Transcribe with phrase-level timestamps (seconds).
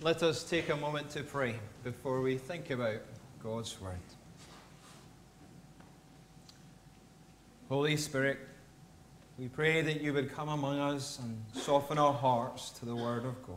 [0.00, 3.00] Let us take a moment to pray before we think about
[3.42, 3.98] God's Word.
[7.68, 8.38] Holy Spirit,
[9.36, 13.24] we pray that you would come among us and soften our hearts to the Word
[13.24, 13.56] of God.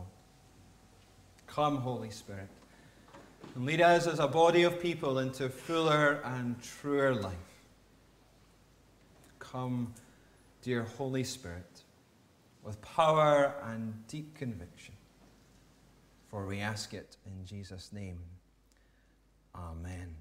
[1.45, 2.49] Come, Holy Spirit,
[3.53, 7.35] and lead us as a body of people into fuller and truer life.
[9.37, 9.93] Come,
[10.63, 11.83] dear Holy Spirit,
[12.63, 14.95] with power and deep conviction.
[16.31, 18.17] For we ask it in Jesus' name.
[19.53, 20.15] Amen.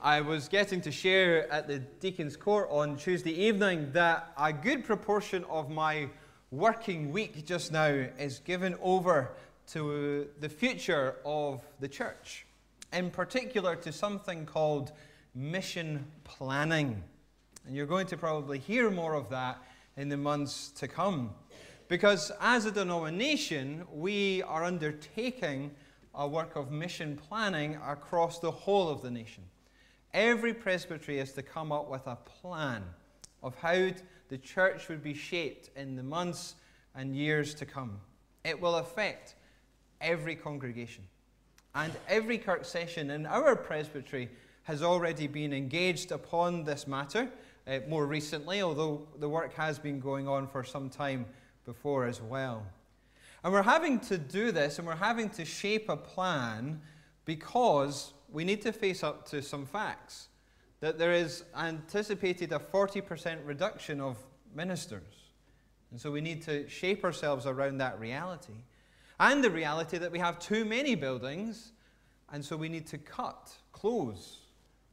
[0.00, 4.86] I was getting to share at the Deacon's Court on Tuesday evening that a good
[4.86, 6.08] proportion of my
[6.50, 7.88] working week just now
[8.18, 9.32] is given over
[9.72, 12.46] to the future of the church,
[12.90, 14.92] in particular to something called
[15.34, 17.02] mission planning.
[17.66, 19.58] And you're going to probably hear more of that
[19.98, 21.34] in the months to come.
[21.90, 25.72] Because as a denomination, we are undertaking
[26.14, 29.42] a work of mission planning across the whole of the nation.
[30.14, 32.84] Every presbytery is to come up with a plan
[33.42, 33.90] of how
[34.28, 36.54] the church would be shaped in the months
[36.94, 37.98] and years to come.
[38.44, 39.34] It will affect
[40.00, 41.02] every congregation.
[41.74, 44.28] And every Kirk session in our presbytery
[44.62, 47.28] has already been engaged upon this matter
[47.66, 51.26] uh, more recently, although the work has been going on for some time
[51.72, 52.66] before as well.
[53.44, 56.80] And we're having to do this and we're having to shape a plan
[57.24, 60.28] because we need to face up to some facts.
[60.80, 64.16] That there is anticipated a 40% reduction of
[64.52, 65.14] ministers.
[65.92, 68.64] And so we need to shape ourselves around that reality.
[69.20, 71.72] And the reality that we have too many buildings,
[72.32, 74.38] and so we need to cut, close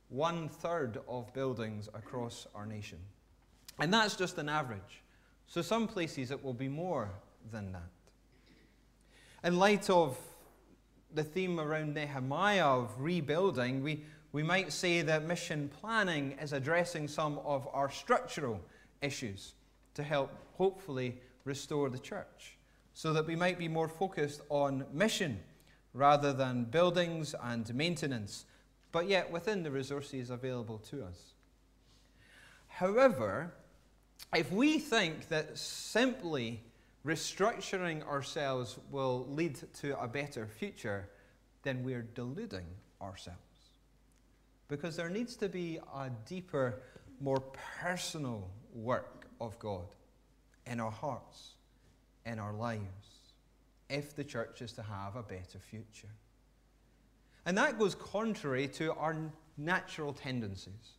[0.09, 2.99] one third of buildings across our nation.
[3.79, 5.01] And that's just an average.
[5.47, 7.09] So, some places it will be more
[7.51, 7.89] than that.
[9.43, 10.17] In light of
[11.13, 14.03] the theme around Nehemiah of rebuilding, we,
[14.33, 18.59] we might say that mission planning is addressing some of our structural
[19.01, 19.53] issues
[19.93, 22.57] to help hopefully restore the church
[22.93, 25.39] so that we might be more focused on mission
[25.93, 28.45] rather than buildings and maintenance,
[28.91, 31.33] but yet within the resources available to us.
[32.67, 33.53] However,
[34.35, 36.61] if we think that simply
[37.05, 41.09] restructuring ourselves will lead to a better future,
[41.63, 42.65] then we're deluding
[43.01, 43.39] ourselves.
[44.67, 46.81] Because there needs to be a deeper,
[47.21, 47.41] more
[47.81, 49.85] personal work of God
[50.65, 51.53] in our hearts,
[52.25, 52.81] in our lives,
[53.89, 56.09] if the church is to have a better future.
[57.45, 59.15] And that goes contrary to our
[59.57, 60.96] natural tendencies.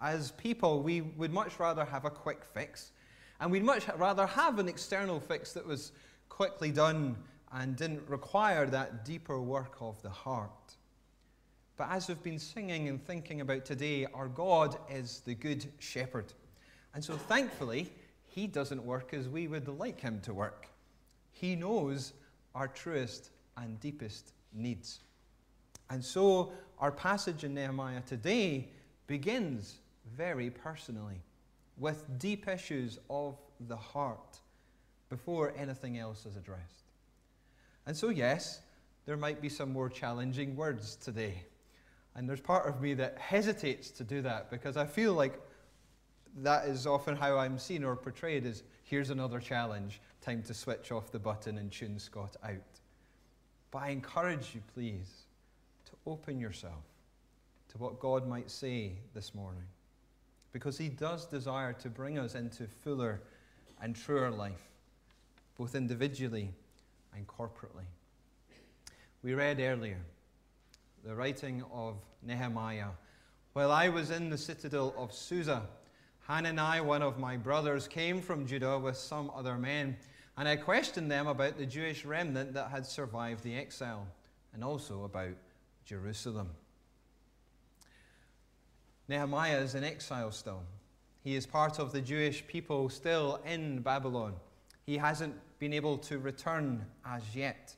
[0.00, 2.92] As people, we would much rather have a quick fix,
[3.40, 5.92] and we'd much rather have an external fix that was
[6.28, 7.16] quickly done
[7.52, 10.76] and didn't require that deeper work of the heart.
[11.76, 16.32] But as we've been singing and thinking about today, our God is the good shepherd.
[16.94, 17.92] And so thankfully,
[18.26, 20.68] he doesn't work as we would like him to work.
[21.32, 22.12] He knows
[22.54, 25.00] our truest and deepest needs.
[25.90, 28.68] And so our passage in Nehemiah today
[29.06, 29.78] begins
[30.16, 31.22] very personally
[31.78, 33.36] with deep issues of
[33.68, 34.40] the heart
[35.08, 36.92] before anything else is addressed.
[37.86, 38.60] And so, yes,
[39.04, 41.44] there might be some more challenging words today.
[42.14, 45.38] And there's part of me that hesitates to do that because I feel like
[46.38, 50.92] that is often how I'm seen or portrayed as here's another challenge, time to switch
[50.92, 52.80] off the button and tune Scott out.
[53.70, 55.24] But I encourage you, please,
[55.86, 56.84] to open yourself
[57.68, 59.64] to what God might say this morning
[60.56, 63.20] because He does desire to bring us into fuller
[63.82, 64.70] and truer life,
[65.58, 66.48] both individually
[67.14, 67.84] and corporately.
[69.22, 69.98] We read earlier
[71.04, 72.88] the writing of Nehemiah.
[73.52, 75.60] While I was in the citadel of Susa,
[76.26, 79.94] Hanani, one of my brothers, came from Judah with some other men,
[80.38, 84.06] and I questioned them about the Jewish remnant that had survived the exile,
[84.54, 85.36] and also about
[85.84, 86.48] Jerusalem.
[89.08, 90.62] Nehemiah is in exile still.
[91.22, 94.34] He is part of the Jewish people still in Babylon.
[94.84, 97.74] He hasn't been able to return as yet.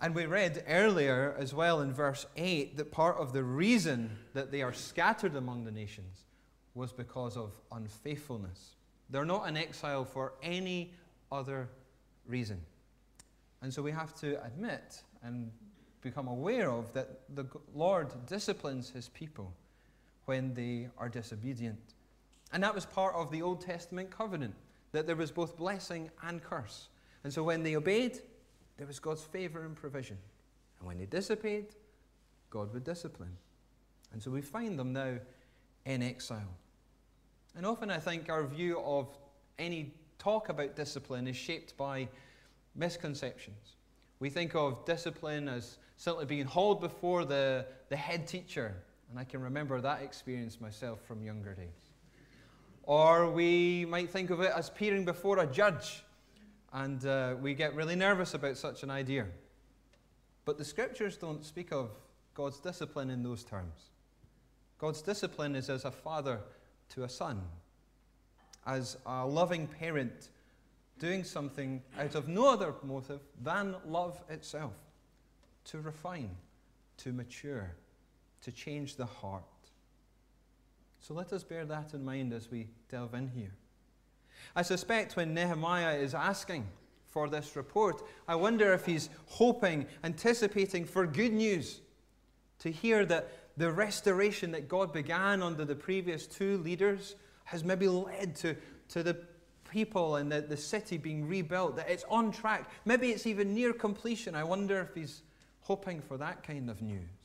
[0.00, 4.52] And we read earlier as well in verse 8 that part of the reason that
[4.52, 6.24] they are scattered among the nations
[6.74, 8.76] was because of unfaithfulness.
[9.10, 10.92] They're not in exile for any
[11.32, 11.68] other
[12.26, 12.60] reason.
[13.60, 15.50] And so we have to admit and
[16.00, 19.52] become aware of that the Lord disciplines his people
[20.28, 21.78] when they are disobedient.
[22.52, 24.54] And that was part of the Old Testament covenant,
[24.92, 26.88] that there was both blessing and curse.
[27.24, 28.20] And so when they obeyed,
[28.76, 30.18] there was God's favor and provision.
[30.78, 31.74] And when they disobeyed,
[32.50, 33.36] God would discipline.
[34.12, 35.14] And so we find them now
[35.84, 36.54] in exile.
[37.56, 39.08] And often I think our view of
[39.58, 42.08] any talk about discipline is shaped by
[42.74, 43.76] misconceptions.
[44.20, 48.74] We think of discipline as simply being hauled before the, the head teacher,
[49.10, 51.92] and I can remember that experience myself from younger days.
[52.82, 56.04] Or we might think of it as peering before a judge,
[56.72, 59.26] and uh, we get really nervous about such an idea.
[60.44, 61.90] But the scriptures don't speak of
[62.34, 63.90] God's discipline in those terms.
[64.78, 66.40] God's discipline is as a father
[66.90, 67.42] to a son,
[68.66, 70.30] as a loving parent
[70.98, 74.74] doing something out of no other motive than love itself
[75.64, 76.30] to refine,
[76.96, 77.74] to mature,
[78.42, 79.44] to change the heart.
[81.00, 83.52] So let us bear that in mind as we delve in here.
[84.54, 86.66] I suspect when Nehemiah is asking
[87.06, 91.80] for this report, I wonder if he's hoping, anticipating for good news
[92.60, 97.88] to hear that the restoration that God began under the previous two leaders has maybe
[97.88, 98.54] led to,
[98.90, 99.16] to the
[99.70, 102.70] people and the, the city being rebuilt, that it's on track.
[102.84, 104.34] Maybe it's even near completion.
[104.34, 105.22] I wonder if he's
[105.60, 107.17] hoping for that kind of news.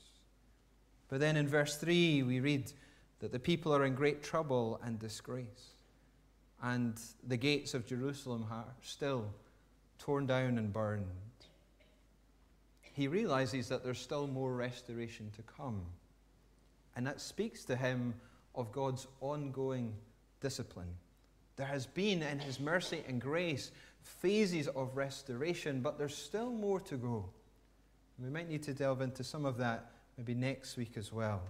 [1.14, 2.72] But then in verse 3, we read
[3.20, 5.76] that the people are in great trouble and disgrace,
[6.64, 9.28] and the gates of Jerusalem are still
[10.00, 11.06] torn down and burned.
[12.82, 15.84] He realizes that there's still more restoration to come.
[16.96, 18.16] And that speaks to him
[18.56, 19.94] of God's ongoing
[20.42, 20.96] discipline.
[21.58, 23.70] There has been, in His mercy and grace,
[24.02, 27.30] phases of restoration, but there's still more to go.
[28.18, 31.42] We might need to delve into some of that maybe next week as well.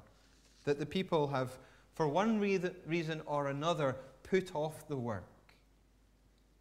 [0.65, 1.51] That the people have,
[1.93, 5.27] for one reason or another, put off the work.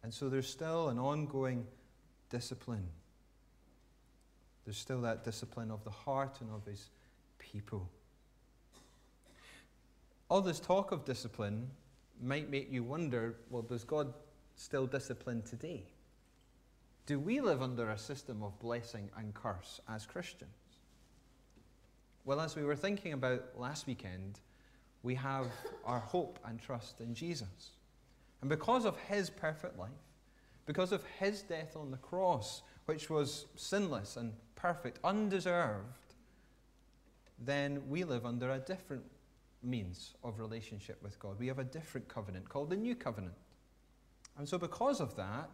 [0.03, 1.65] And so there's still an ongoing
[2.29, 2.87] discipline.
[4.65, 6.89] There's still that discipline of the heart and of his
[7.39, 7.89] people.
[10.29, 11.69] All this talk of discipline
[12.21, 14.13] might make you wonder well, does God
[14.55, 15.83] still discipline today?
[17.05, 20.51] Do we live under a system of blessing and curse as Christians?
[22.25, 24.39] Well, as we were thinking about last weekend,
[25.01, 25.47] we have
[25.85, 27.71] our hope and trust in Jesus.
[28.41, 29.89] And because of his perfect life,
[30.65, 36.13] because of his death on the cross, which was sinless and perfect, undeserved,
[37.39, 39.03] then we live under a different
[39.61, 41.39] means of relationship with God.
[41.39, 43.33] We have a different covenant called the New Covenant.
[44.37, 45.49] And so, because of that,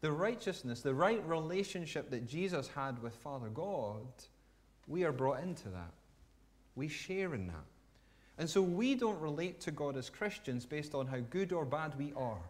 [0.00, 4.06] the righteousness, the right relationship that Jesus had with Father God,
[4.88, 5.92] we are brought into that.
[6.74, 7.64] We share in that.
[8.38, 11.98] And so we don't relate to God as Christians based on how good or bad
[11.98, 12.40] we are.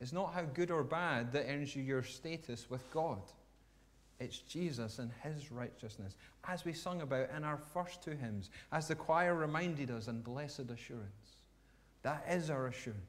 [0.00, 3.20] It's not how good or bad that earns you your status with God.
[4.20, 6.16] It's Jesus and his righteousness,
[6.46, 10.20] as we sung about in our first two hymns, as the choir reminded us in
[10.22, 11.36] Blessed Assurance.
[12.02, 13.02] That is our assurance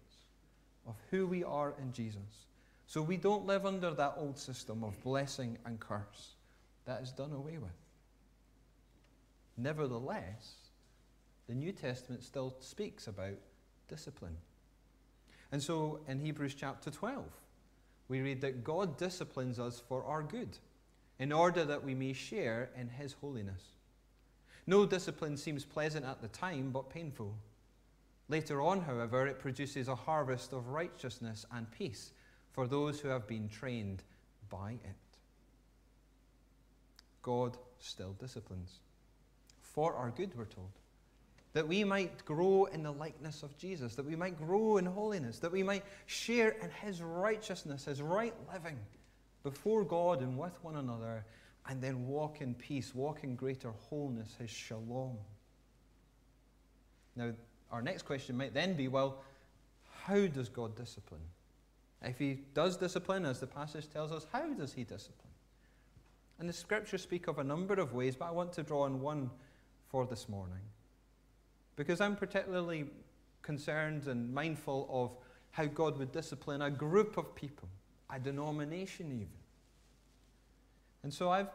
[0.88, 2.48] of who we are in Jesus.
[2.88, 6.36] So we don't live under that old system of blessing and curse.
[6.86, 7.69] That is done away with.
[9.60, 10.54] Nevertheless,
[11.48, 13.36] the New Testament still speaks about
[13.90, 14.38] discipline.
[15.52, 17.26] And so in Hebrews chapter 12,
[18.08, 20.57] we read that God disciplines us for our good
[21.19, 23.64] in order that we may share in his holiness.
[24.66, 27.36] No discipline seems pleasant at the time, but painful.
[28.30, 32.12] Later on, however, it produces a harvest of righteousness and peace
[32.52, 34.04] for those who have been trained
[34.50, 34.95] by it.
[37.24, 38.80] God still disciplines.
[39.73, 40.71] For our good, we're told.
[41.54, 45.40] That we might grow in the likeness of Jesus, that we might grow in holiness,
[45.40, 48.78] that we might share in his righteousness, his right living
[49.44, 51.26] before God and with one another,
[51.68, 55.18] and then walk in peace, walk in greater wholeness, his shalom.
[57.16, 57.33] Now,
[57.71, 59.21] our next question might then be well,
[60.04, 61.21] how does God discipline?
[62.02, 65.33] If he does discipline, as the passage tells us, how does he discipline?
[66.40, 69.02] And the scriptures speak of a number of ways, but I want to draw on
[69.02, 69.30] one
[69.90, 70.62] for this morning.
[71.76, 72.86] Because I'm particularly
[73.42, 75.18] concerned and mindful of
[75.52, 77.68] how God would discipline a group of people
[78.12, 79.28] a denomination, even.
[81.04, 81.50] And so I've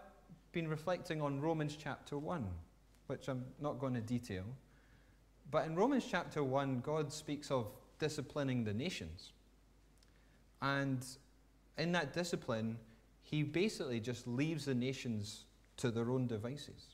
[0.52, 2.46] been reflecting on Romans chapter 1,
[3.08, 4.44] which I'm not going to detail.
[5.50, 7.66] But in Romans chapter 1, God speaks of
[7.98, 9.32] disciplining the nations.
[10.62, 11.04] And
[11.76, 12.78] in that discipline,
[13.22, 15.44] he basically just leaves the nations
[15.78, 16.93] to their own devices.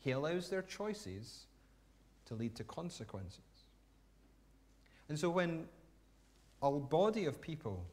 [0.00, 1.46] He allows their choices
[2.26, 3.40] to lead to consequences.
[5.08, 5.66] And so when
[6.62, 7.84] a body of people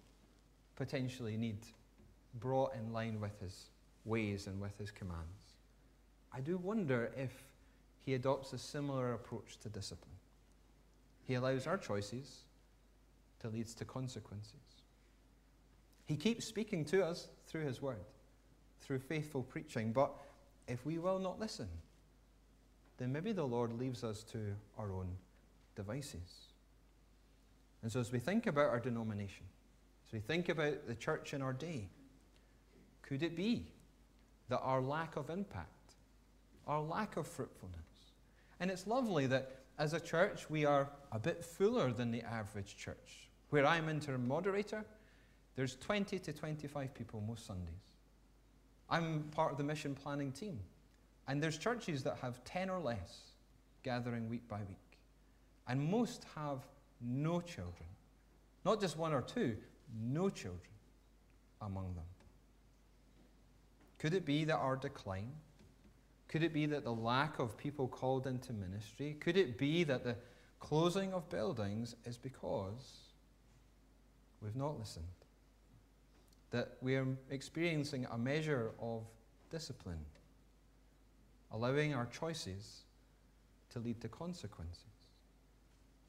[0.75, 1.60] potentially need
[2.39, 3.69] brought in line with his
[4.05, 5.55] ways and with his commands.
[6.31, 7.31] I do wonder if
[8.00, 10.15] he adopts a similar approach to discipline.
[11.25, 12.43] He allows our choices
[13.39, 14.53] to lead to consequences.
[16.05, 18.03] He keeps speaking to us through his word,
[18.81, 20.12] through faithful preaching, but
[20.67, 21.69] if we will not listen,
[23.03, 24.39] then maybe the Lord leaves us to
[24.77, 25.10] our own
[25.75, 26.48] devices.
[27.81, 29.45] And so, as we think about our denomination,
[30.07, 31.89] as we think about the church in our day,
[33.01, 33.67] could it be
[34.48, 35.95] that our lack of impact,
[36.65, 37.77] our lack of fruitfulness,
[38.62, 42.77] and it's lovely that as a church we are a bit fuller than the average
[42.77, 43.27] church.
[43.50, 44.86] Where I'm interim moderator,
[45.57, 47.74] there's 20 to 25 people most Sundays.
[48.89, 50.60] I'm part of the mission planning team.
[51.27, 53.34] And there's churches that have 10 or less
[53.84, 54.77] gathering week by week.
[55.68, 56.60] And most have
[57.01, 57.89] no children.
[58.65, 59.58] Not just one or two,
[60.01, 60.62] no children
[61.62, 62.06] among them.
[64.00, 65.32] Could it be that our decline?
[66.27, 69.15] Could it be that the lack of people called into ministry?
[69.20, 70.15] Could it be that the
[70.60, 73.12] closing of buildings is because
[74.42, 75.06] we've not listened?
[76.51, 79.03] That we are experiencing a measure of
[79.50, 80.06] discipline
[81.53, 82.81] allowing our choices
[83.69, 84.83] to lead to consequences.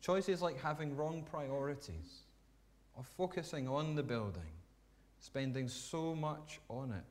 [0.01, 2.25] Choices like having wrong priorities,
[2.97, 4.43] of focusing on the building,
[5.19, 7.05] spending so much on it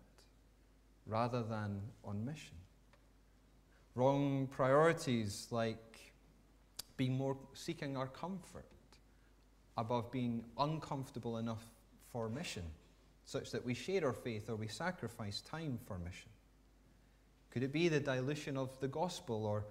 [1.05, 2.55] rather than on mission.
[3.95, 6.13] Wrong priorities like
[6.97, 8.65] being more seeking our comfort
[9.77, 11.63] above being uncomfortable enough
[12.11, 12.63] for mission,
[13.25, 16.29] such that we share our faith or we sacrifice time for mission.
[17.53, 19.63] Could it be the dilution of the gospel or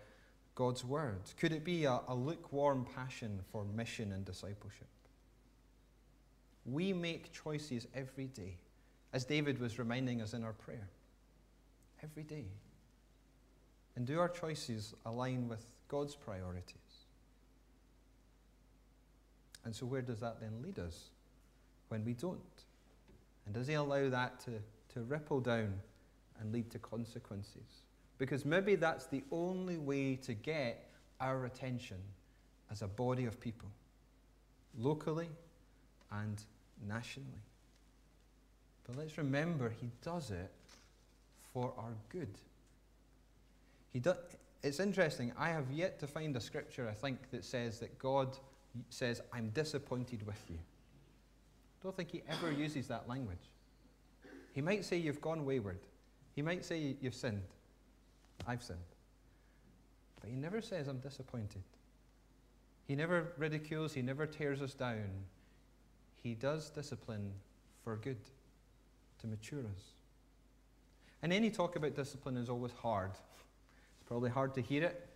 [0.54, 1.22] God's word?
[1.36, 4.86] Could it be a, a lukewarm passion for mission and discipleship?
[6.64, 8.58] We make choices every day,
[9.12, 10.88] as David was reminding us in our prayer.
[12.04, 12.44] Every day.
[13.96, 16.76] And do our choices align with God's priorities?
[19.64, 21.10] And so, where does that then lead us
[21.88, 22.38] when we don't?
[23.44, 24.52] And does He allow that to,
[24.94, 25.80] to ripple down
[26.40, 27.84] and lead to consequences.
[28.18, 30.88] Because maybe that's the only way to get
[31.20, 31.98] our attention
[32.70, 33.68] as a body of people,
[34.78, 35.28] locally
[36.10, 36.42] and
[36.86, 37.42] nationally.
[38.84, 40.50] But let's remember, He does it
[41.52, 42.38] for our good.
[43.92, 44.14] He do,
[44.62, 48.36] it's interesting, I have yet to find a scripture, I think, that says that God
[48.88, 50.56] says, I'm disappointed with you.
[50.56, 53.50] I don't think He ever uses that language.
[54.52, 55.80] He might say, You've gone wayward.
[56.34, 57.42] He might say, You've sinned.
[58.46, 58.78] I've sinned.
[60.20, 61.62] But he never says, I'm disappointed.
[62.86, 65.08] He never ridicules, he never tears us down.
[66.22, 67.32] He does discipline
[67.82, 68.18] for good,
[69.20, 69.82] to mature us.
[71.22, 73.10] And any talk about discipline is always hard.
[73.12, 75.08] It's probably hard to hear it.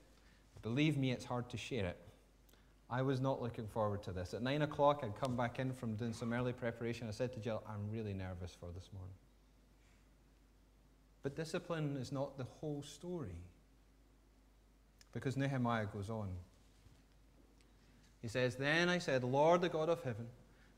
[0.62, 1.98] Believe me, it's hard to share it.
[2.88, 4.34] I was not looking forward to this.
[4.34, 7.08] At nine o'clock, I'd come back in from doing some early preparation.
[7.08, 9.14] I said to Jill, I'm really nervous for this morning.
[11.26, 13.34] But discipline is not the whole story.
[15.12, 16.28] Because Nehemiah goes on.
[18.22, 20.28] He says, Then I said, Lord, the God of heaven,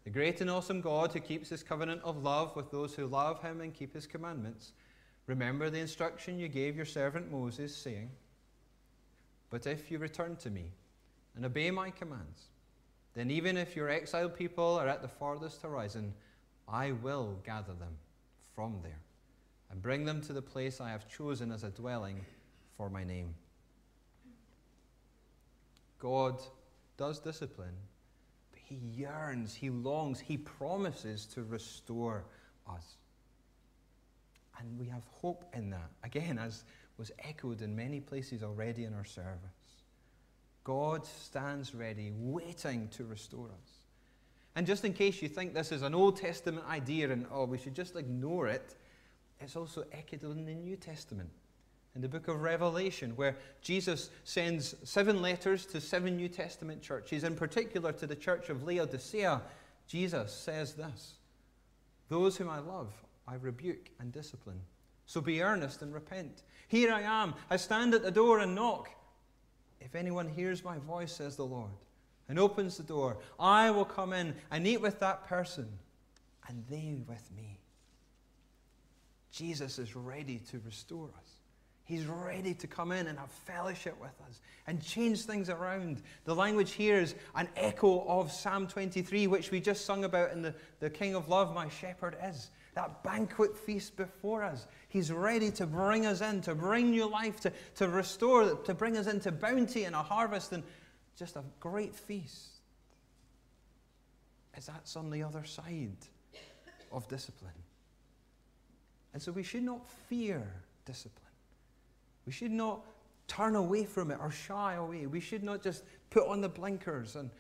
[0.05, 3.43] the great and awesome God who keeps his covenant of love with those who love
[3.43, 4.73] him and keep his commandments,
[5.27, 8.09] remember the instruction you gave your servant Moses, saying,
[9.51, 10.73] But if you return to me
[11.37, 12.45] and obey my commands,
[13.13, 16.15] then even if your exiled people are at the farthest horizon,
[16.67, 17.99] I will gather them
[18.55, 19.03] from there
[19.71, 22.25] and bring them to the place I have chosen as a dwelling
[22.77, 23.35] for my name.
[25.99, 26.41] God
[26.97, 27.75] does discipline,
[28.51, 32.25] but He yearns, He longs, He promises to restore
[32.69, 32.97] us.
[34.59, 35.91] And we have hope in that.
[36.03, 36.65] Again, as
[36.99, 39.39] was echoed in many places already in our service.
[40.65, 43.71] God stands ready, waiting to restore us.
[44.57, 47.57] And just in case you think this is an Old Testament idea and, oh, we
[47.57, 48.75] should just ignore it,
[49.41, 51.31] it's also echoed in the New Testament.
[51.95, 57.25] In the book of Revelation, where Jesus sends seven letters to seven New Testament churches,
[57.25, 59.41] in particular to the church of Laodicea,
[59.87, 61.15] Jesus says this
[62.09, 62.93] Those whom I love,
[63.27, 64.61] I rebuke and discipline.
[65.07, 66.43] So be earnest and repent.
[66.69, 67.35] Here I am.
[67.49, 68.91] I stand at the door and knock.
[69.81, 71.71] If anyone hears my voice, says the Lord,
[72.29, 75.67] and opens the door, I will come in and eat with that person,
[76.47, 77.58] and they with me.
[79.31, 81.39] Jesus is ready to restore us.
[81.89, 86.03] He's ready to come in and have fellowship with us and change things around.
[86.27, 90.43] The language here is an echo of Psalm 23, which we just sung about in
[90.43, 92.51] the, the King of Love, My Shepherd is.
[92.75, 94.67] That banquet feast before us.
[94.91, 98.99] He's ready to bring us in, to bring new life, to, to restore, to bring
[98.99, 100.63] us into bounty and a harvest and
[101.19, 102.51] just a great feast.
[104.55, 105.97] As that's on the other side
[106.93, 107.53] of discipline.
[109.13, 110.43] And so we should not fear
[110.85, 111.25] discipline.
[112.27, 112.81] We should not
[113.27, 115.07] turn away from it or shy away.
[115.07, 117.31] We should not just put on the blinkers and,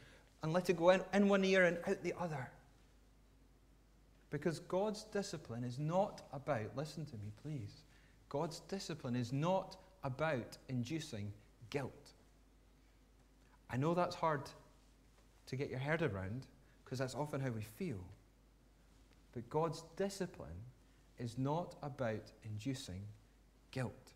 [0.42, 2.50] and let it go in, in one ear and out the other.
[4.30, 7.82] Because God's discipline is not about, listen to me please,
[8.28, 11.32] God's discipline is not about inducing
[11.70, 12.12] guilt.
[13.70, 14.42] I know that's hard
[15.46, 16.46] to get your head around
[16.84, 18.04] because that's often how we feel.
[19.32, 20.48] But God's discipline
[21.18, 23.02] is not about inducing
[23.70, 24.12] guilt.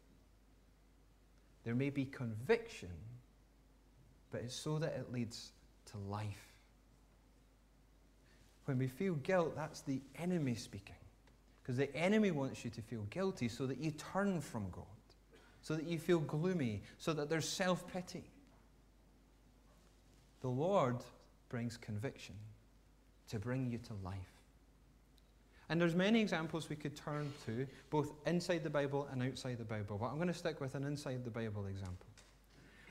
[1.65, 2.91] There may be conviction,
[4.31, 5.53] but it's so that it leads
[5.93, 6.53] to life.
[8.65, 10.95] When we feel guilt, that's the enemy speaking.
[11.63, 14.85] Because the enemy wants you to feel guilty so that you turn from God,
[15.63, 18.25] so that you feel gloomy, so that there's self pity.
[20.41, 20.97] The Lord
[21.49, 22.35] brings conviction
[23.29, 24.32] to bring you to life.
[25.69, 29.65] And there's many examples we could turn to, both inside the Bible and outside the
[29.65, 29.97] Bible.
[29.99, 32.07] But I'm going to stick with an inside the Bible example.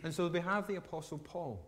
[0.03, 1.63] And so we have the Apostle Paul.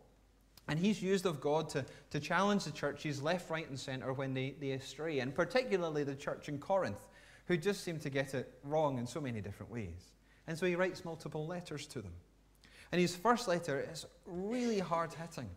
[0.67, 4.33] And he's used of God to, to challenge the churches left, right, and centre when
[4.33, 7.05] they, they astray, and particularly the church in Corinth,
[7.47, 10.13] who just seem to get it wrong in so many different ways.
[10.47, 12.13] And so he writes multiple letters to them.
[12.91, 15.49] And his first letter is really hard hitting,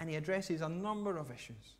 [0.00, 1.74] and he addresses a number of issues.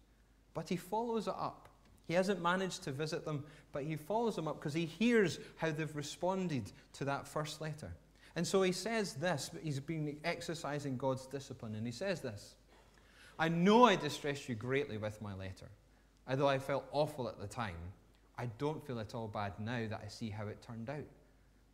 [0.52, 1.67] But he follows it up
[2.08, 5.70] he hasn't managed to visit them, but he follows them up because he hears how
[5.70, 7.92] they've responded to that first letter.
[8.34, 12.56] And so he says this, he's been exercising God's discipline, and he says this
[13.38, 15.68] I know I distressed you greatly with my letter.
[16.26, 17.76] Although I felt awful at the time,
[18.38, 21.04] I don't feel at all bad now that I see how it turned out.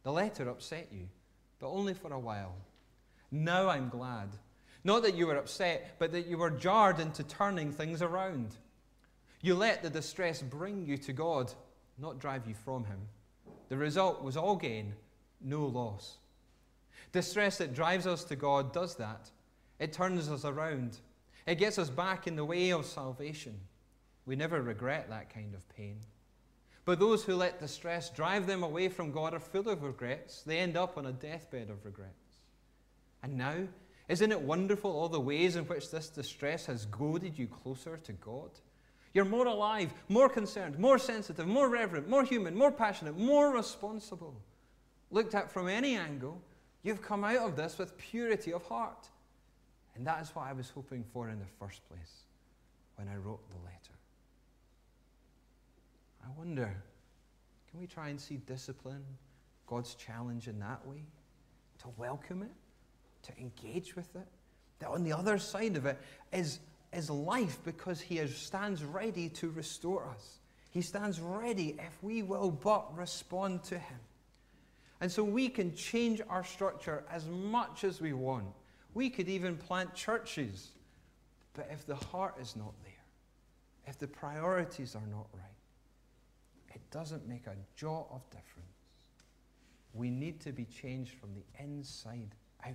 [0.03, 1.09] The letter upset you,
[1.61, 2.55] but only for a while.
[3.31, 4.31] Now I'm glad.
[4.83, 8.57] Not that you were upset, but that you were jarred into turning things around.
[9.45, 11.53] You let the distress bring you to God,
[11.99, 13.01] not drive you from Him.
[13.69, 14.95] The result was all gain,
[15.43, 16.17] no loss.
[17.13, 19.31] Distress that drives us to God does that.
[19.79, 20.97] It turns us around.
[21.47, 23.61] It gets us back in the way of salvation.
[24.25, 25.99] We never regret that kind of pain.
[26.87, 30.41] But those who let distress drive them away from God are full of regrets.
[30.41, 32.39] They end up on a deathbed of regrets.
[33.23, 33.57] And now,
[34.09, 38.13] isn't it wonderful all the ways in which this distress has goaded you closer to
[38.15, 38.49] God?
[39.15, 44.35] You're more alive, more concerned, more sensitive, more reverent, more human, more passionate, more responsible.
[45.13, 46.43] Looked at from any angle,
[46.83, 49.09] you've come out of this with purity of heart.
[49.95, 52.25] And that is what I was hoping for in the first place
[52.97, 53.95] when I wrote the letter.
[56.25, 56.75] I wonder
[57.71, 59.05] can we try and see discipline,
[59.67, 61.03] God's challenge in that way?
[61.81, 62.53] To welcome it,
[63.25, 64.29] to engage with it?
[64.79, 66.01] That on the other side of it
[66.33, 66.61] is
[66.95, 70.39] is life because he stands ready to restore us.
[70.71, 74.01] He stands ready if we will but respond to him.
[75.01, 78.47] And so we can change our structure as much as we want.
[78.95, 80.71] We could even plant churches.
[81.55, 82.93] But if the heart is not there,
[83.87, 88.65] if the priorities are not right, it doesn't make a jot of difference.
[89.93, 92.35] We need to be changed from the inside
[92.67, 92.73] out.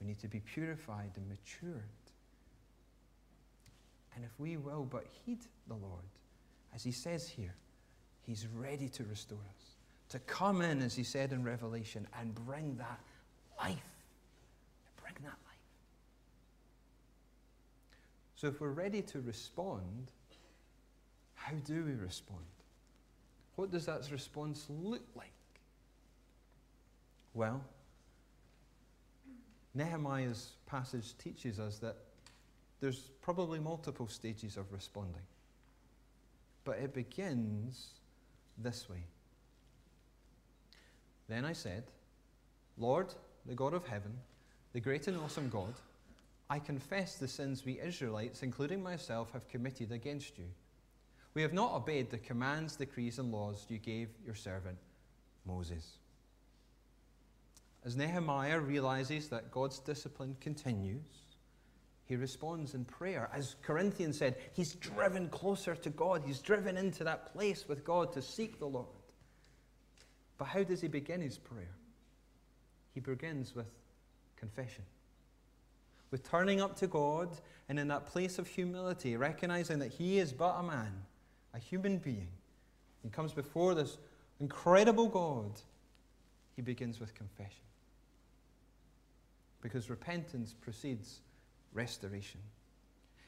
[0.00, 1.82] We need to be purified and matured.
[4.14, 6.04] And if we will but heed the Lord,
[6.74, 7.54] as he says here,
[8.26, 9.76] he's ready to restore us,
[10.10, 13.00] to come in, as he said in Revelation, and bring that
[13.58, 13.78] life.
[15.00, 15.52] Bring that life.
[18.36, 20.10] So if we're ready to respond,
[21.34, 22.44] how do we respond?
[23.56, 25.32] What does that response look like?
[27.34, 27.62] Well,
[29.74, 31.96] Nehemiah's passage teaches us that
[32.82, 35.22] there's probably multiple stages of responding.
[36.64, 37.90] But it begins
[38.58, 39.04] this way.
[41.28, 41.84] Then I said,
[42.76, 43.14] Lord,
[43.46, 44.12] the God of heaven,
[44.72, 45.74] the great and awesome God,
[46.50, 50.46] I confess the sins we Israelites, including myself, have committed against you.
[51.34, 54.78] We have not obeyed the commands, decrees, and laws you gave your servant
[55.46, 55.98] Moses.
[57.84, 61.21] As Nehemiah realizes that God's discipline continues,
[62.12, 63.30] he responds in prayer.
[63.32, 66.22] As Corinthians said, he's driven closer to God.
[66.26, 68.84] He's driven into that place with God to seek the Lord.
[70.36, 71.74] But how does he begin his prayer?
[72.92, 73.64] he begins with
[74.36, 74.84] confession.
[76.10, 77.30] With turning up to God
[77.70, 80.92] and in that place of humility, recognizing that he is but a man,
[81.54, 82.28] a human being.
[83.02, 83.96] He comes before this
[84.38, 85.58] incredible God.
[86.56, 87.64] He begins with confession.
[89.62, 91.22] Because repentance precedes
[91.72, 92.40] restoration.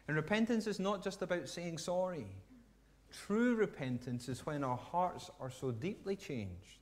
[0.07, 2.27] And repentance is not just about saying sorry.
[3.27, 6.79] True repentance is when our hearts are so deeply changed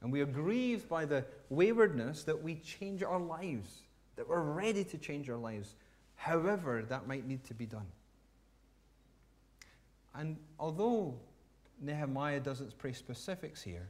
[0.00, 3.82] and we are grieved by the waywardness that we change our lives,
[4.16, 5.74] that we're ready to change our lives,
[6.14, 7.86] however that might need to be done.
[10.14, 11.18] And although
[11.80, 13.88] Nehemiah doesn't pray specifics here,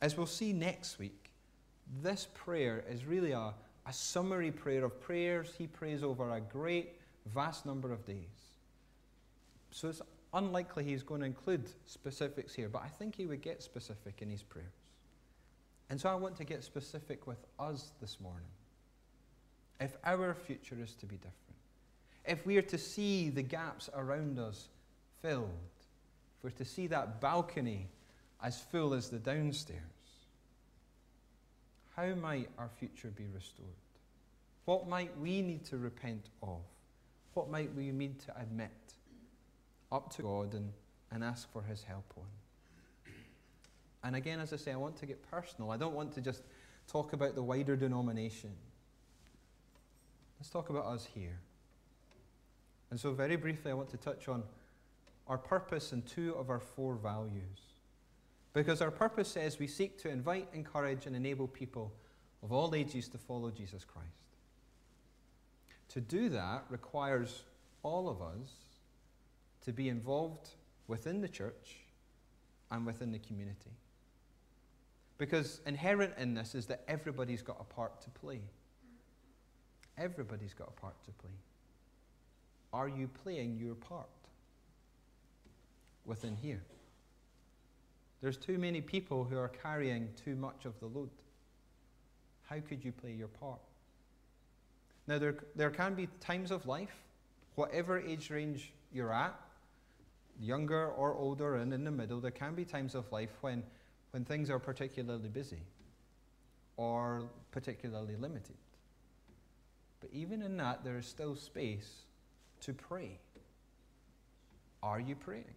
[0.00, 1.30] as we'll see next week,
[2.02, 3.54] this prayer is really a,
[3.86, 8.16] a summary prayer of prayers he prays over a great, vast number of days.
[9.70, 10.02] So it's
[10.34, 14.30] unlikely he's going to include specifics here, but I think he would get specific in
[14.30, 14.66] his prayers.
[15.88, 18.48] And so I want to get specific with us this morning.
[19.80, 21.34] If our future is to be different,
[22.24, 24.68] if we are to see the gaps around us
[25.22, 25.50] filled,
[26.38, 27.86] if we're to see that balcony
[28.42, 29.80] as full as the downstairs,
[31.96, 33.68] how might our future be restored?
[34.66, 36.60] What might we need to repent of?
[37.34, 38.70] What might we need to admit
[39.90, 40.72] up to God and,
[41.10, 42.24] and ask for His help on?
[44.04, 45.70] And again, as I say, I want to get personal.
[45.70, 46.42] I don't want to just
[46.86, 48.50] talk about the wider denomination.
[50.38, 51.38] Let's talk about us here.
[52.90, 54.42] And so, very briefly, I want to touch on
[55.26, 57.75] our purpose and two of our four values.
[58.56, 61.92] Because our purpose says we seek to invite, encourage, and enable people
[62.42, 64.08] of all ages to follow Jesus Christ.
[65.90, 67.42] To do that requires
[67.82, 68.48] all of us
[69.66, 70.48] to be involved
[70.88, 71.80] within the church
[72.70, 73.72] and within the community.
[75.18, 78.40] Because inherent in this is that everybody's got a part to play.
[79.98, 81.36] Everybody's got a part to play.
[82.72, 84.08] Are you playing your part
[86.06, 86.62] within here?
[88.26, 91.10] There's too many people who are carrying too much of the load.
[92.42, 93.60] How could you play your part?
[95.06, 97.04] Now, there, there can be times of life,
[97.54, 99.38] whatever age range you're at,
[100.40, 103.62] younger or older and in the middle, there can be times of life when
[104.10, 105.62] when things are particularly busy
[106.76, 108.56] or particularly limited.
[110.00, 112.06] But even in that, there is still space
[112.62, 113.20] to pray.
[114.82, 115.54] Are you praying?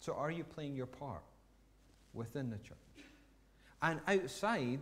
[0.00, 1.22] So, are you playing your part
[2.14, 2.76] within the church?
[3.82, 4.80] And outside,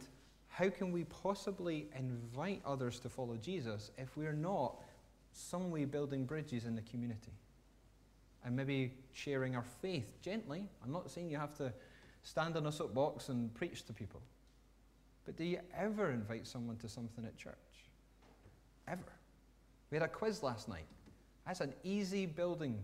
[0.48, 4.76] how can we possibly invite others to follow Jesus if we're not
[5.32, 7.32] some way building bridges in the community?
[8.44, 10.64] And maybe sharing our faith gently.
[10.82, 11.72] I'm not saying you have to
[12.22, 14.20] stand on a soapbox and preach to people.
[15.24, 17.54] But do you ever invite someone to something at church?
[18.86, 19.12] Ever.
[19.90, 20.86] We had a quiz last night.
[21.46, 22.78] That's an easy building,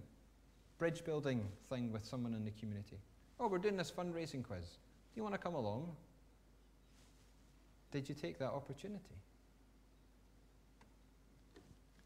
[0.79, 2.99] bridge building thing with someone in the community.
[3.41, 4.65] Oh, we're doing this fundraising quiz.
[4.65, 5.95] Do you want to come along?
[7.93, 9.15] Did you take that opportunity?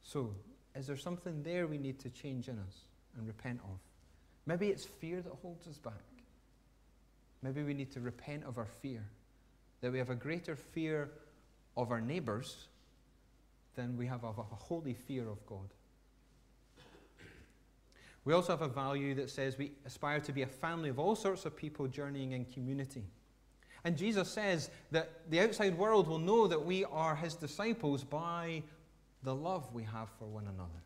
[0.03, 0.35] So,
[0.75, 2.85] is there something there we need to change in us
[3.17, 3.79] and repent of?
[4.47, 5.93] Maybe it's fear that holds us back.
[7.43, 9.05] Maybe we need to repent of our fear,
[9.81, 11.11] that we have a greater fear
[11.77, 12.69] of our neighbors
[13.77, 15.69] than we have of a holy fear of God.
[18.29, 21.17] We also have a value that says we aspire to be a family of all
[21.17, 23.05] sorts of people journeying in community.
[23.85, 28.65] And Jesus says that the outside world will know that we are his disciples by
[29.23, 30.83] the love we have for one another.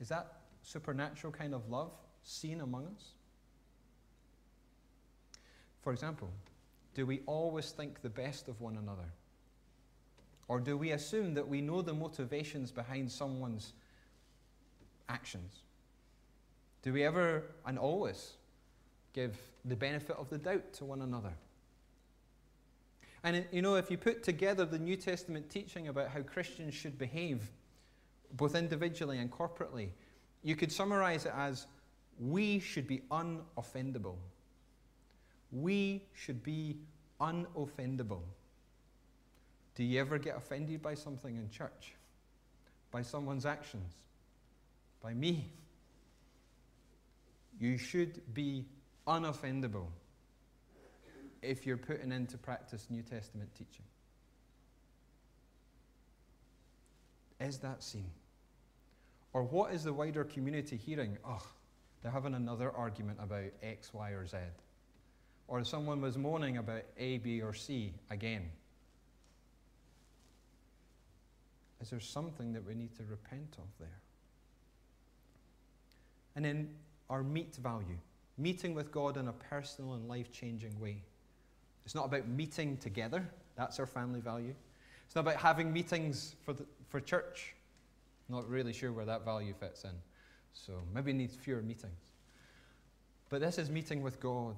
[0.00, 1.90] Is that supernatural kind of love
[2.22, 3.08] seen among us?
[5.82, 6.30] For example,
[6.94, 9.10] do we always think the best of one another?
[10.46, 13.72] Or do we assume that we know the motivations behind someone's
[15.08, 15.63] actions?
[16.84, 18.34] Do we ever and always
[19.12, 21.32] give the benefit of the doubt to one another?
[23.24, 26.96] And you know, if you put together the New Testament teaching about how Christians should
[26.96, 27.50] behave,
[28.36, 29.88] both individually and corporately,
[30.44, 31.66] you could summarize it as
[32.20, 34.16] we should be unoffendable
[35.54, 36.76] we should be
[37.20, 38.22] unoffendable.
[39.74, 41.94] Do you ever get offended by something in church?
[42.90, 43.94] By someone's actions?
[45.02, 45.46] By me?
[47.58, 48.66] You should be
[49.06, 49.86] unoffendable
[51.42, 53.84] if you're putting into practice New Testament teaching.
[57.40, 58.10] Is that seen?
[59.32, 61.18] Or what is the wider community hearing?
[61.24, 61.42] Oh,
[62.02, 64.36] they're having another argument about X, Y, or Z.
[65.46, 68.50] or someone was moaning about A, B, or C again?
[71.80, 74.00] Is there something that we need to repent of there?
[76.34, 76.70] And then
[77.10, 77.98] our meet value,
[78.38, 81.02] meeting with God in a personal and life changing way.
[81.84, 84.54] It's not about meeting together, that's our family value.
[85.06, 87.54] It's not about having meetings for, the, for church.
[88.28, 89.90] Not really sure where that value fits in.
[90.54, 91.92] So maybe needs fewer meetings.
[93.28, 94.56] But this is meeting with God.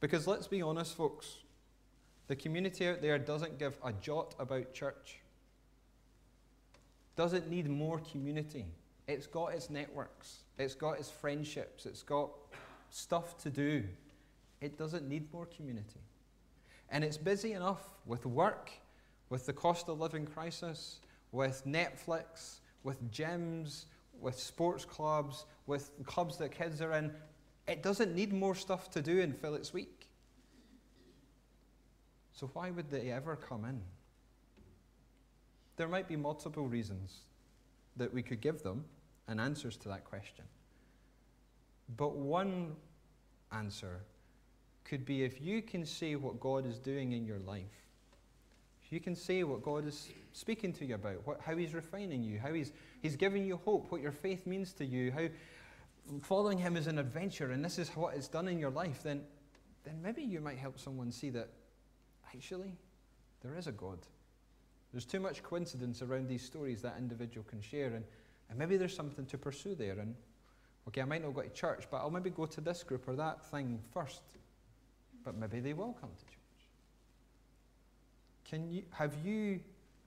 [0.00, 1.38] Because let's be honest, folks,
[2.28, 5.20] the community out there doesn't give a jot about church,
[7.16, 8.66] doesn't need more community.
[9.08, 12.30] It's got its networks, it's got its friendships, it's got
[12.90, 13.84] stuff to do.
[14.60, 16.00] It doesn't need more community.
[16.90, 18.70] And it's busy enough with work,
[19.28, 21.00] with the cost of living crisis,
[21.32, 23.84] with Netflix, with gyms,
[24.20, 27.12] with sports clubs, with clubs that kids are in.
[27.66, 30.08] It doesn't need more stuff to do and fill its week.
[32.32, 33.80] So, why would they ever come in?
[35.76, 37.20] There might be multiple reasons
[37.96, 38.84] that we could give them
[39.28, 40.44] and answers to that question.
[41.96, 42.76] But one
[43.52, 44.00] answer
[44.84, 47.64] could be if you can see what God is doing in your life,
[48.84, 52.22] if you can see what God is speaking to you about, what, how He's refining
[52.22, 55.26] you, how he's, he's giving you hope, what your faith means to you, how
[56.22, 59.22] following Him is an adventure and this is what it's done in your life, then,
[59.84, 61.48] then maybe you might help someone see that
[62.32, 62.72] actually
[63.42, 63.98] there is a God.
[64.92, 67.94] There's too much coincidence around these stories that individual can share.
[67.94, 68.04] And
[68.48, 69.98] and maybe there's something to pursue there.
[69.98, 70.14] And
[70.88, 73.16] okay, I might not go to church, but I'll maybe go to this group or
[73.16, 74.22] that thing first.
[75.24, 76.36] But maybe they will come to church.
[78.44, 79.60] Can you, have you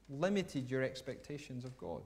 [0.09, 2.03] limited your expectations of God?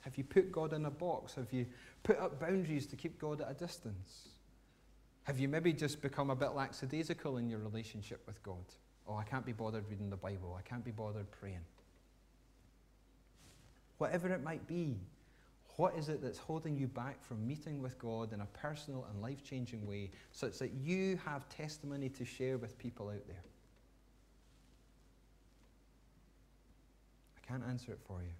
[0.00, 1.34] Have you put God in a box?
[1.34, 1.66] Have you
[2.02, 4.28] put up boundaries to keep God at a distance?
[5.24, 8.64] Have you maybe just become a bit lackadaisical in your relationship with God?
[9.06, 10.56] Oh, I can't be bothered reading the Bible.
[10.58, 11.64] I can't be bothered praying.
[13.98, 14.96] Whatever it might be,
[15.76, 19.22] what is it that's holding you back from meeting with God in a personal and
[19.22, 23.42] life changing way such that you have testimony to share with people out there?
[27.36, 28.32] I can't answer it for you,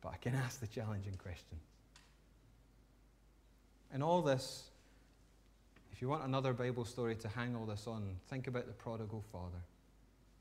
[0.00, 1.58] but I can ask the challenging question.
[3.94, 4.64] In all this,
[5.92, 9.22] if you want another Bible story to hang all this on, think about the prodigal
[9.32, 9.62] father.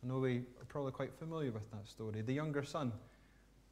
[0.03, 2.21] I know we are probably quite familiar with that story.
[2.21, 2.91] The younger son,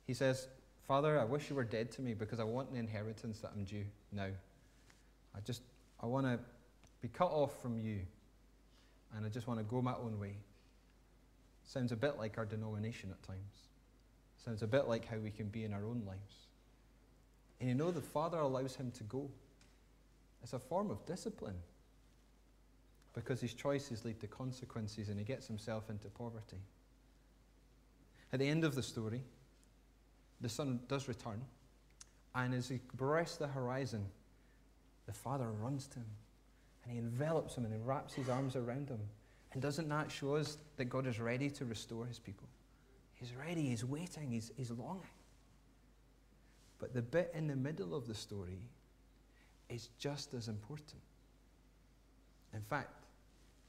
[0.06, 0.48] he says,
[0.88, 3.64] Father, I wish you were dead to me because I want the inheritance that I'm
[3.64, 4.28] due now.
[5.36, 5.62] I just,
[6.02, 6.40] I want to
[7.02, 8.02] be cut off from you
[9.16, 10.36] and I just want to go my own way.
[11.64, 13.70] Sounds a bit like our denomination at times.
[14.44, 16.48] Sounds a bit like how we can be in our own lives.
[17.60, 19.30] And you know, the Father allows him to go.
[20.44, 21.56] It's a form of discipline
[23.14, 26.58] because his choices lead to consequences and he gets himself into poverty.
[28.34, 29.22] At the end of the story,
[30.44, 31.42] the son does return.
[32.36, 34.06] And as he breasts the horizon,
[35.06, 36.06] the father runs to him
[36.84, 39.00] and he envelops him and he wraps his arms around him.
[39.54, 42.48] And doesn't that show us that God is ready to restore his people?
[43.14, 45.04] He's ready, he's waiting, he's, he's longing.
[46.80, 48.60] But the bit in the middle of the story
[49.70, 51.02] is just as important.
[52.54, 53.06] In fact,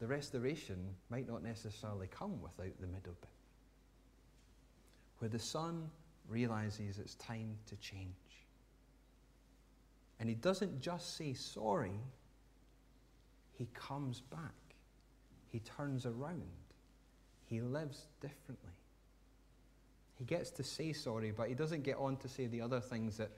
[0.00, 0.76] the restoration
[1.08, 3.30] might not necessarily come without the middle bit.
[5.18, 5.90] Where the son
[6.28, 8.14] realizes it's time to change.
[10.20, 12.00] And he doesn't just say sorry,
[13.52, 14.54] he comes back.
[15.50, 16.42] He turns around.
[17.46, 18.72] He lives differently.
[20.18, 23.16] He gets to say sorry, but he doesn't get on to say the other things
[23.16, 23.30] that,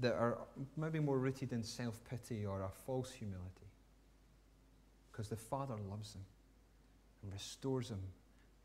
[0.00, 0.38] that are
[0.76, 3.70] maybe more rooted in self pity or a false humility.
[5.10, 6.24] Because the Father loves him
[7.22, 8.00] and restores him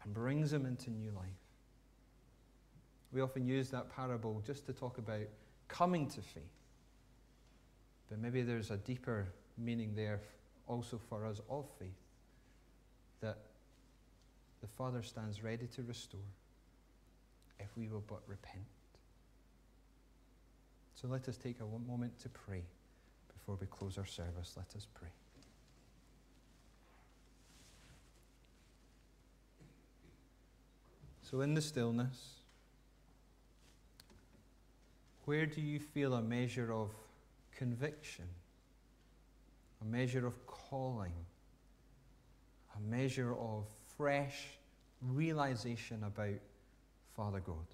[0.04, 1.47] and brings him into new life.
[3.14, 5.28] We often use that parable just to talk about
[5.68, 6.44] coming to faith.
[8.10, 10.22] But maybe there's a deeper meaning there
[10.68, 11.90] also for us of faith
[13.22, 13.38] that
[14.62, 16.20] the Father stands ready to restore
[17.60, 18.66] if we will but repent.
[20.96, 22.64] So let us take a moment to pray
[23.34, 24.54] before we close our service.
[24.56, 25.10] Let us pray.
[31.22, 32.37] So, in the stillness,
[35.28, 36.90] where do you feel a measure of
[37.56, 38.26] conviction,
[39.82, 41.14] a measure of calling,
[42.76, 43.66] a measure of
[43.98, 44.48] fresh
[45.02, 46.40] realization about
[47.16, 47.68] Father God?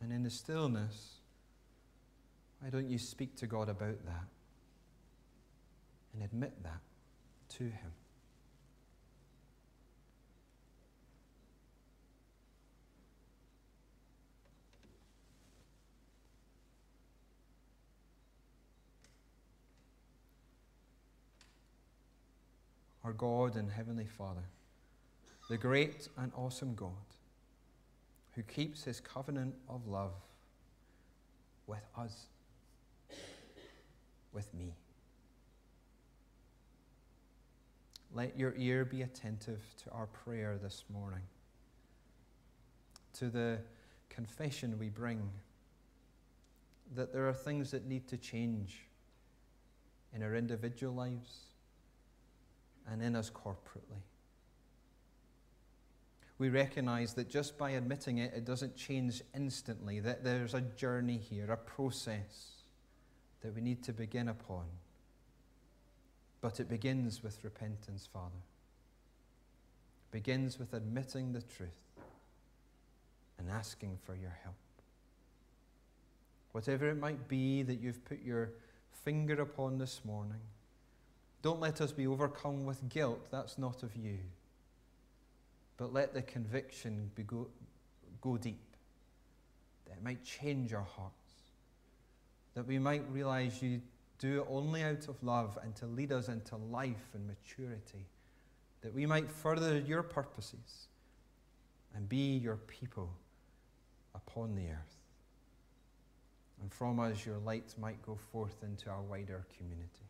[0.00, 1.14] And in the stillness,
[2.60, 4.26] why don't you speak to God about that?
[6.16, 6.80] and admit that
[7.56, 7.92] to Him.
[23.06, 24.42] Our God and Heavenly Father,
[25.48, 26.90] the great and awesome God,
[28.34, 30.10] who keeps His covenant of love
[31.68, 32.26] with us,
[34.32, 34.74] with me.
[38.12, 41.22] Let your ear be attentive to our prayer this morning,
[43.20, 43.58] to the
[44.08, 45.30] confession we bring
[46.96, 48.80] that there are things that need to change
[50.12, 51.50] in our individual lives
[52.90, 54.02] and in us corporately.
[56.38, 61.16] We recognize that just by admitting it, it doesn't change instantly, that there's a journey
[61.16, 62.56] here, a process
[63.40, 64.64] that we need to begin upon.
[66.42, 68.42] But it begins with repentance, Father.
[70.08, 71.70] It begins with admitting the truth
[73.38, 74.56] and asking for your help.
[76.52, 78.50] Whatever it might be that you've put your
[79.04, 80.40] finger upon this morning,
[81.42, 83.28] don't let us be overcome with guilt.
[83.30, 84.18] That's not of you.
[85.76, 87.48] But let the conviction go,
[88.20, 88.76] go deep,
[89.86, 91.34] that it might change our hearts,
[92.54, 93.80] that we might realize you
[94.18, 98.06] do it only out of love and to lead us into life and maturity,
[98.80, 100.88] that we might further your purposes
[101.94, 103.10] and be your people
[104.14, 104.96] upon the earth.
[106.62, 110.05] And from us, your light might go forth into our wider community.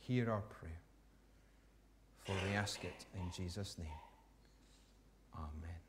[0.00, 0.80] Hear our prayer,
[2.24, 3.88] for we ask it in Jesus' name.
[5.34, 5.79] Amen.